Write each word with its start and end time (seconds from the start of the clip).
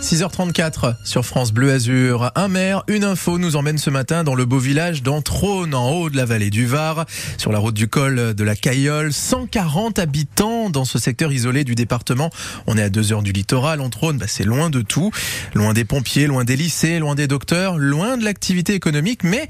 6h34 0.00 0.96
sur 1.04 1.26
France 1.26 1.52
Bleu 1.52 1.72
Azur. 1.72 2.32
Un 2.34 2.48
maire, 2.48 2.84
une 2.88 3.04
info 3.04 3.38
nous 3.38 3.56
emmène 3.56 3.76
ce 3.76 3.90
matin 3.90 4.24
dans 4.24 4.34
le 4.34 4.46
beau 4.46 4.58
village 4.58 5.02
d'Entrône, 5.02 5.74
en 5.74 5.90
haut 5.90 6.08
de 6.08 6.16
la 6.16 6.24
vallée 6.24 6.48
du 6.48 6.64
Var, 6.64 7.04
sur 7.36 7.52
la 7.52 7.58
route 7.58 7.74
du 7.74 7.86
col 7.86 8.34
de 8.34 8.44
la 8.44 8.56
Caillole. 8.56 9.12
140 9.12 9.98
habitants 9.98 10.70
dans 10.70 10.86
ce 10.86 10.98
secteur 10.98 11.32
isolé 11.32 11.64
du 11.64 11.74
département. 11.74 12.30
On 12.66 12.78
est 12.78 12.82
à 12.82 12.88
deux 12.88 13.12
heures 13.12 13.22
du 13.22 13.32
littoral. 13.32 13.82
Entrône, 13.82 14.16
bah, 14.16 14.26
c'est 14.26 14.44
loin 14.44 14.70
de 14.70 14.80
tout. 14.80 15.10
Loin 15.52 15.74
des 15.74 15.84
pompiers, 15.84 16.26
loin 16.26 16.44
des 16.44 16.56
lycées, 16.56 16.98
loin 16.98 17.14
des 17.14 17.26
docteurs, 17.26 17.76
loin 17.76 18.16
de 18.16 18.24
l'activité 18.24 18.72
économique. 18.72 19.22
Mais 19.22 19.48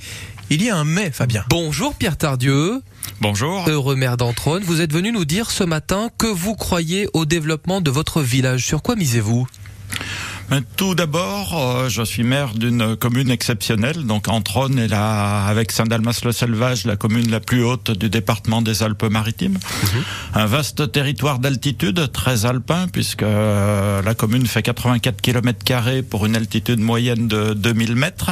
il 0.50 0.64
y 0.64 0.68
a 0.68 0.76
un 0.76 0.84
mais, 0.84 1.12
Fabien. 1.12 1.44
Bonjour 1.48 1.94
Pierre 1.94 2.16
Tardieu. 2.16 2.82
Bonjour. 3.20 3.68
Heureux 3.68 3.94
maire 3.94 4.16
d'Entrône, 4.16 4.64
vous 4.64 4.80
êtes 4.80 4.92
venu 4.92 5.12
nous 5.12 5.24
dire 5.24 5.50
ce 5.50 5.62
matin 5.62 6.10
que 6.18 6.26
vous 6.26 6.56
croyez 6.56 7.08
au 7.12 7.24
développement 7.24 7.80
de 7.80 7.90
votre 7.90 8.20
village. 8.20 8.66
Sur 8.66 8.82
quoi 8.82 8.96
misez-vous? 8.96 9.46
Tout 10.76 10.94
d'abord, 10.96 11.54
euh, 11.54 11.88
je 11.88 12.02
suis 12.02 12.24
maire 12.24 12.54
d'une 12.54 12.96
commune 12.96 13.30
exceptionnelle, 13.30 14.04
donc 14.04 14.27
Entrône 14.28 14.78
est 14.78 14.88
là, 14.88 15.46
avec 15.46 15.70
Saint-Dalmas-le-Selvage, 15.70 16.86
la 16.86 16.96
commune 16.96 17.30
la 17.30 17.38
plus 17.38 17.62
haute 17.62 17.92
du 17.92 18.08
département 18.08 18.60
des 18.60 18.82
Alpes-Maritimes. 18.82 19.58
Un 20.34 20.46
vaste 20.46 20.91
territoire 20.91 21.38
d'altitude, 21.38 22.10
très 22.12 22.46
alpin, 22.46 22.88
puisque 22.92 23.22
euh, 23.22 24.02
la 24.02 24.14
commune 24.14 24.46
fait 24.46 24.62
84 24.62 25.20
km 25.20 26.02
pour 26.08 26.27
une 26.27 26.34
altitude 26.34 26.80
moyenne 26.80 27.28
de 27.28 27.55
2000 27.55 27.94
mètres. 27.94 28.30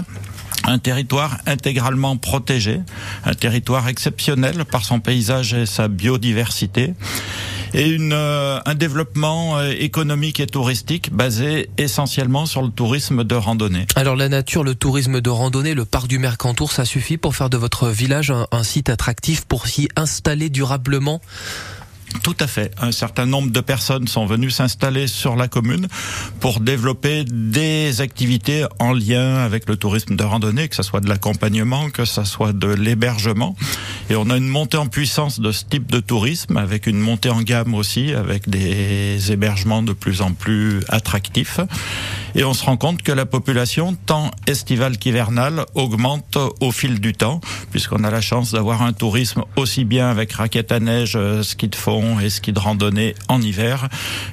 Un 0.64 0.78
territoire 0.78 1.38
intégralement 1.46 2.16
protégé, 2.16 2.80
un 3.24 3.34
territoire 3.34 3.88
exceptionnel 3.88 4.64
par 4.64 4.84
son 4.84 4.98
paysage 4.98 5.54
et 5.54 5.66
sa 5.66 5.88
biodiversité 5.88 6.95
et 7.74 7.88
une, 7.88 8.12
euh, 8.12 8.58
un 8.64 8.74
développement 8.74 9.58
euh, 9.58 9.72
économique 9.78 10.40
et 10.40 10.46
touristique 10.46 11.12
basé 11.12 11.70
essentiellement 11.78 12.46
sur 12.46 12.62
le 12.62 12.70
tourisme 12.70 13.24
de 13.24 13.34
randonnée. 13.34 13.86
Alors 13.96 14.16
la 14.16 14.28
nature, 14.28 14.64
le 14.64 14.74
tourisme 14.74 15.20
de 15.20 15.30
randonnée, 15.30 15.74
le 15.74 15.84
parc 15.84 16.09
du 16.09 16.18
Mercantour, 16.18 16.73
ça 16.73 16.84
suffit 16.84 17.16
pour 17.16 17.37
faire 17.37 17.51
de 17.51 17.56
votre 17.56 17.88
village 17.88 18.30
un, 18.30 18.46
un 18.52 18.62
site 18.62 18.88
attractif 18.88 19.45
pour 19.45 19.66
s'y 19.66 19.88
installer 19.96 20.51
durablement? 20.51 21.20
Tout 22.23 22.37
à 22.40 22.46
fait. 22.46 22.74
Un 22.80 22.90
certain 22.90 23.26
nombre 23.26 23.51
de 23.51 23.60
personnes 23.60 24.09
sont 24.09 24.24
venues 24.24 24.50
s'installer 24.50 25.06
sur 25.06 25.37
la 25.37 25.46
commune 25.46 25.88
pour 26.40 26.60
développer 26.60 27.24
des 27.24 28.00
activités 28.00 28.65
en 28.78 28.93
lien 28.93 29.37
avec 29.37 29.68
le 29.68 29.76
tourisme 29.76 30.16
de 30.16 30.24
randonnée, 30.24 30.68
que 30.68 30.76
ce 30.76 30.82
soit 30.82 31.00
de 31.00 31.09
l'accompagnement, 31.09 31.90
que 31.90 32.04
ce 32.04 32.24
soit 32.24 32.52
de 32.52 32.68
l'hébergement. 32.68 33.56
Et 34.10 34.16
on 34.16 34.30
a 34.30 34.37
une 34.37 34.48
montée 34.48 34.78
en 34.78 34.87
puissance 34.87 35.38
de 35.38 35.52
ce 35.52 35.64
type 35.64 35.90
de 35.90 36.01
tourisme, 36.01 36.56
avec 36.56 36.87
une 36.87 36.98
montée 36.98 37.28
en 37.28 37.42
gamme 37.42 37.74
aussi, 37.74 38.15
avec 38.15 38.48
des 38.48 39.32
hébergements 39.32 39.82
de 39.82 39.92
plus 39.92 40.23
en 40.23 40.32
plus 40.32 40.80
attractifs. 40.88 41.60
Et 42.34 42.45
on 42.45 42.54
se 42.54 42.65
rend 42.65 42.76
compte 42.76 43.02
que 43.02 43.12
la 43.12 43.26
population, 43.26 43.96
tant 44.07 44.30
estivale 44.46 44.98
qu'hivernale, 44.98 45.65
augmente 45.74 46.38
au 46.60 46.73
fil 46.73 47.01
du 47.01 47.12
temps, 47.12 47.40
puisqu'on 47.71 48.04
a 48.04 48.10
la 48.10 48.21
chance 48.21 48.52
d'avoir 48.52 48.82
un 48.82 48.93
tourisme 48.93 49.45
aussi 49.57 49.84
bien 49.84 50.09
avec 50.09 50.32
raquettes 50.32 50.73
à 50.73 50.80
neige, 50.80 51.15
euh, 51.16 51.43
ski 51.43 51.68
de 51.68 51.76
fond 51.76 52.21
et 52.21 52.30
ski 52.30 52.52
de 52.52 52.59
randonnée 52.59 53.15
en 53.29 53.40
hiver, 53.40 53.88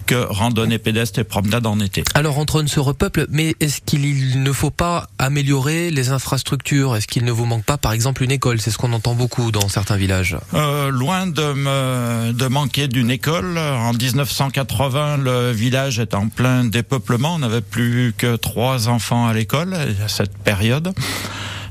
que 0.05 0.15
randonnée 0.15 0.77
pédestre 0.77 1.19
et 1.19 1.23
promenade 1.23 1.65
en 1.65 1.79
été. 1.79 2.03
Alors 2.13 2.37
Entrône 2.39 2.67
se 2.67 2.79
repeuple, 2.79 3.25
mais 3.29 3.55
est-ce 3.59 3.81
qu'il 3.81 4.41
ne 4.43 4.51
faut 4.51 4.71
pas 4.71 5.07
améliorer 5.17 5.91
les 5.91 6.09
infrastructures? 6.09 6.95
Est-ce 6.95 7.07
qu'il 7.07 7.23
ne 7.25 7.31
vous 7.31 7.45
manque 7.45 7.65
pas 7.65 7.77
par 7.77 7.93
exemple 7.93 8.23
une 8.23 8.31
école? 8.31 8.59
C'est 8.59 8.71
ce 8.71 8.77
qu'on 8.77 8.93
entend 8.93 9.15
beaucoup 9.15 9.51
dans 9.51 9.67
certains 9.69 9.97
villages. 9.97 10.37
Euh, 10.53 10.89
loin 10.89 11.27
de, 11.27 11.53
me, 11.53 12.33
de 12.33 12.47
manquer 12.47 12.87
d'une 12.87 13.11
école, 13.11 13.57
en 13.57 13.93
1980, 13.93 15.17
le 15.17 15.51
village 15.51 15.99
est 15.99 16.13
en 16.13 16.27
plein 16.27 16.65
dépeuplement. 16.65 17.35
On 17.35 17.39
n'avait 17.39 17.61
plus 17.61 17.84
que 18.17 18.35
trois 18.35 18.87
enfants 18.89 19.27
à 19.27 19.33
l'école 19.33 19.73
à 19.73 20.07
cette 20.07 20.37
période. 20.37 20.93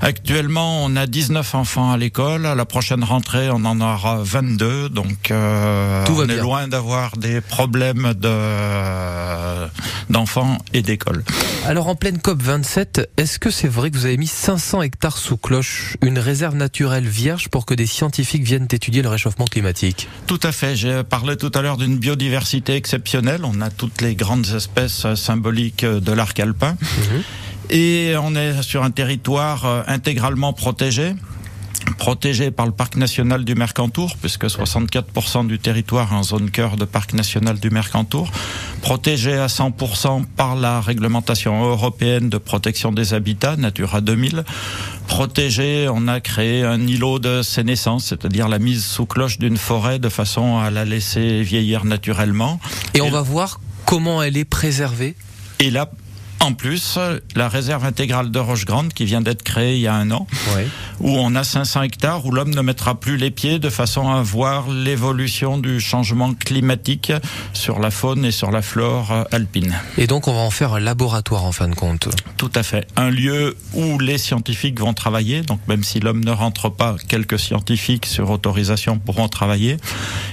Actuellement, 0.05 0.85
on 0.85 0.97
a 0.97 1.07
19 1.07 1.55
enfants 1.55 1.91
à 1.91 1.97
l'école. 1.97 2.45
À 2.45 2.55
la 2.55 2.67
prochaine 2.67 3.03
rentrée, 3.03 3.49
on 3.49 3.65
en 3.65 3.81
aura 3.81 4.19
22. 4.23 4.91
Donc, 4.91 5.31
euh, 5.31 6.05
Tout 6.05 6.15
va 6.15 6.25
on 6.25 6.29
est 6.29 6.35
bien. 6.35 6.43
loin 6.43 6.69
d'avoir 6.69 7.17
des 7.17 7.41
problèmes 7.41 8.13
de 8.13 9.67
d'enfants 10.11 10.59
et 10.75 10.83
d'école. 10.83 11.25
Alors 11.65 11.89
en 11.89 11.95
pleine 11.95 12.19
COP 12.19 12.43
27, 12.43 13.13
est-ce 13.17 13.39
que 13.39 13.49
c'est 13.49 13.67
vrai 13.67 13.91
que 13.91 13.97
vous 13.97 14.05
avez 14.05 14.19
mis 14.19 14.27
500 14.27 14.83
hectares 14.83 15.17
sous 15.17 15.39
cloche, 15.39 15.97
une 16.03 16.19
réserve 16.19 16.55
naturelle 16.55 17.09
vierge 17.09 17.49
pour 17.49 17.65
que 17.65 17.73
des 17.73 17.87
scientifiques 17.87 18.43
viennent 18.45 18.69
étudier 18.71 19.01
le 19.01 19.09
réchauffement 19.09 19.47
climatique? 19.47 20.07
Tout 20.27 20.41
à 20.43 20.53
fait. 20.53 20.77
J'ai 20.77 21.03
parlé 21.03 21.39
tout 21.39 21.51
à 21.55 21.63
l'heure 21.63 21.79
d'une 21.79 21.97
biodiversité 21.97 22.75
exceptionnelle. 22.75 23.41
On 23.45 23.63
a 23.63 23.71
toutes 23.71 24.03
les 24.03 24.15
grandes 24.15 24.49
espèces 24.55 25.15
symboliques 25.15 25.87
de 25.87 26.13
l'arc 26.13 26.39
alpin. 26.39 26.77
Et 27.71 28.15
on 28.21 28.35
est 28.35 28.63
sur 28.63 28.83
un 28.83 28.91
territoire 28.91 29.65
euh, 29.67 29.83
intégralement 29.87 30.53
protégé 30.53 31.15
protégé 31.99 32.51
par 32.51 32.67
le 32.67 32.73
parc 32.73 32.97
national 32.97 33.45
du 33.45 33.55
Mercantour, 33.55 34.17
puisque 34.21 34.47
64% 34.47 35.47
du 35.47 35.59
territoire 35.59 36.13
est 36.13 36.17
en 36.17 36.23
zone 36.23 36.51
cœur 36.51 36.77
de 36.77 36.85
parc 36.85 37.13
national 37.13 37.59
du 37.59 37.71
Mercantour, 37.71 38.31
protégé 38.83 39.35
à 39.35 39.47
100% 39.47 40.25
par 40.37 40.57
la 40.57 40.81
réglementation 40.81 41.65
européenne 41.65 42.29
de 42.29 42.39
protection 42.39 42.93
des 42.93 43.15
habitats, 43.15 43.57
Natura 43.57 44.01
2000, 44.01 44.45
protégé, 45.07 45.89
on 45.93 46.09
a 46.09 46.21
créé 46.21 46.63
un 46.63 46.81
îlot 46.81 47.19
de 47.19 47.43
sénescence, 47.43 48.07
c'est-à-dire 48.07 48.49
la 48.49 48.59
mise 48.59 48.85
sous 48.85 49.07
cloche 49.07 49.39
d'une 49.39 49.57
forêt 49.57 49.99
de 49.99 50.09
façon 50.09 50.59
à 50.59 50.71
la 50.71 50.85
laisser 50.85 51.43
vieillir 51.43 51.85
naturellement. 51.85 52.61
Et 52.95 53.01
on 53.01 53.11
va 53.11 53.23
voir 53.23 53.61
comment 53.87 54.23
elle 54.23 54.37
est 54.37 54.45
préservée. 54.45 55.15
Et 55.61 55.71
là, 55.71 55.91
en 56.41 56.53
plus, 56.53 56.99
la 57.35 57.49
réserve 57.49 57.85
intégrale 57.85 58.31
de 58.31 58.39
Roche 58.39 58.65
Grande 58.67 58.93
qui 58.93 59.05
vient 59.05 59.21
d'être 59.21 59.43
créée 59.43 59.77
il 59.77 59.81
y 59.81 59.87
a 59.87 59.95
un 59.95 60.11
an, 60.11 60.27
où 61.01 61.11
on 61.11 61.35
a 61.35 61.45
500 61.45 61.83
hectares 61.83 62.27
où 62.27 62.31
l'homme 62.31 62.55
ne 62.55 62.61
mettra 62.61 62.95
plus 62.95 63.17
les 63.17 63.31
pieds 63.31 63.59
de 63.59 63.71
façon 63.71 64.09
à 64.09 64.23
voir 64.23 64.69
l'évolution 64.71 65.59
du 65.59 65.81
changement 65.81 66.35
climatique 66.35 67.13
sur 67.53 67.79
la 67.79 67.91
faune 67.91 68.25
et 68.25 68.31
sur 68.31 68.51
la 68.51 68.63
flore 68.63 69.13
euh, 69.13 69.25
alpine. 69.33 69.75
Et 69.99 70.07
donc 70.07 70.29
on 70.29 70.33
va 70.33 70.41
en 70.41 70.51
faire 70.51 70.75
un 70.75 70.81
laboratoire 70.81 71.45
en 71.45 71.53
fin 71.53 71.69
de 71.69 71.75
compte. 71.75 72.09
Tout 72.37 72.51
à 72.55 72.63
fait. 72.63 72.87
Un 72.97 73.11
lieu 73.11 73.57
où 73.75 73.99
les 73.99 74.19
scientifiques 74.19 74.81
vont 74.81 74.95
travailler, 74.95 75.43
donc 75.43 75.61
même 75.69 75.85
si 75.85 76.01
l'homme 76.01 76.25
ne 76.25 76.31
rentre 76.31 76.69
pas, 76.69 76.97
quelques 77.09 77.39
scientifiques 77.39 78.07
sur 78.07 78.31
autorisation 78.31 78.99
pourront 78.99 79.29
travailler, 79.29 79.77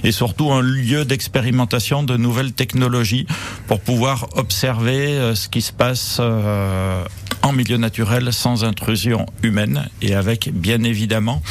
et 0.04 0.12
surtout 0.12 0.52
un 0.52 0.62
lieu 0.62 1.06
d'expérimentation 1.06 2.04
de 2.04 2.18
nouvelles 2.18 2.54
technologies 2.54 3.28
pour 3.68 3.80
pouvoir 3.80 4.28
observer 4.36 5.08
euh, 5.08 5.36
ce 5.36 5.50
qui 5.50 5.62
se 5.62 5.72
passe 5.72 6.18
euh, 6.20 7.04
en 7.44 7.52
milieu 7.54 7.78
naturel 7.78 8.32
sans 8.34 8.64
intrusion 8.64 9.26
humaine 9.44 9.88
et 10.02 10.16
avec 10.16 10.50
bien 10.54 10.84
évidemment 10.84 11.42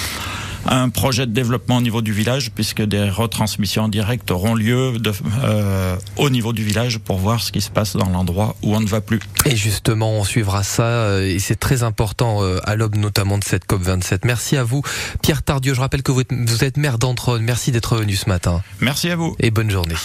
un 0.67 0.91
projet 0.91 1.27
de 1.27 1.33
développement 1.33 1.77
au 1.79 1.81
niveau 1.81 2.03
du 2.03 2.13
village 2.13 2.51
puisque 2.55 2.83
des 2.83 3.09
retransmissions 3.09 3.85
en 3.85 3.89
direct 3.89 4.31
auront 4.31 4.55
lieu 4.55 4.99
de, 4.99 5.11
euh, 5.43 5.97
au 6.17 6.29
niveau 6.31 6.53
du 6.53 6.63
village 6.65 6.99
pour 6.99 7.17
voir 7.19 7.43
ce 7.43 7.51
qui 7.51 7.61
se 7.63 7.71
passe 7.71 7.97
dans 7.97 8.09
l'endroit 8.11 8.57
où 8.63 8.77
on 8.77 8.81
ne 8.81 8.87
va 8.87 9.01
plus. 9.01 9.21
Et 9.47 9.57
justement, 9.57 10.13
on 10.13 10.25
suivra 10.25 10.63
ça 10.63 10.83
euh, 10.83 11.27
et 11.27 11.39
c'est 11.39 11.59
très 11.59 11.83
important 11.83 12.43
euh, 12.43 12.59
à 12.65 12.77
l'aube 12.77 12.97
notamment 12.97 13.39
de 13.39 13.45
cette 13.45 13.65
COP 13.67 13.83
27. 13.83 14.25
Merci 14.27 14.57
à 14.59 14.65
vous, 14.65 14.83
Pierre 15.23 15.43
Tardieu. 15.43 15.73
Je 15.75 15.81
rappelle 15.81 16.03
que 16.03 16.13
vous 16.13 16.21
êtes, 16.21 16.33
vous 16.33 16.63
êtes 16.65 16.77
maire 16.77 16.99
d'Entrône. 16.99 17.43
Merci 17.43 17.73
d'être 17.73 17.97
venu 17.97 18.15
ce 18.15 18.29
matin 18.29 18.63
Merci 18.81 19.11
à 19.11 19.17
vous. 19.17 19.35
et 19.41 19.51
bonne 19.51 19.71
journée. 19.71 19.97